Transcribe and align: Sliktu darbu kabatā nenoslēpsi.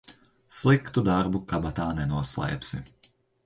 Sliktu 0.59 1.03
darbu 1.09 1.43
kabatā 1.53 1.87
nenoslēpsi. 2.01 2.85